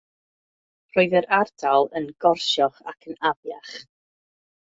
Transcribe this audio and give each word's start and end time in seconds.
Roedd 0.95 1.11
yr 1.19 1.27
ardal 1.39 1.85
yn 1.99 2.07
gorsiog 2.25 2.79
ac 2.93 3.07
yn 3.13 3.21
afiach. 3.33 3.75